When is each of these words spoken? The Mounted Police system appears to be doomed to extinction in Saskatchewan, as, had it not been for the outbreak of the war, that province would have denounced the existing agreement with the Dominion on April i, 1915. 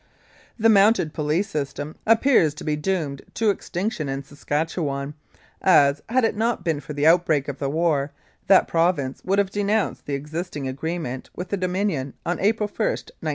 The 0.57 0.67
Mounted 0.67 1.13
Police 1.13 1.47
system 1.47 1.95
appears 2.07 2.55
to 2.55 2.63
be 2.63 2.75
doomed 2.75 3.21
to 3.35 3.51
extinction 3.51 4.09
in 4.09 4.23
Saskatchewan, 4.23 5.13
as, 5.61 6.01
had 6.09 6.23
it 6.23 6.35
not 6.35 6.63
been 6.65 6.79
for 6.79 6.93
the 6.93 7.05
outbreak 7.05 7.47
of 7.47 7.59
the 7.59 7.69
war, 7.69 8.11
that 8.47 8.67
province 8.67 9.21
would 9.23 9.37
have 9.37 9.51
denounced 9.51 10.07
the 10.07 10.15
existing 10.15 10.67
agreement 10.67 11.29
with 11.35 11.49
the 11.49 11.57
Dominion 11.57 12.15
on 12.25 12.39
April 12.39 12.67
i, 12.67 12.73
1915. 12.81 13.13